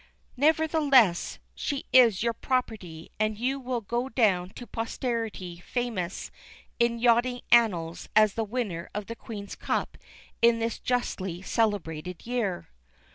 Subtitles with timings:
[0.35, 6.31] "Nevertheless she is your property, and you will go down to posterity famous
[6.79, 9.99] in yachting annals as the winner of the Queen's Cup
[10.41, 12.67] in this justly celebrated year."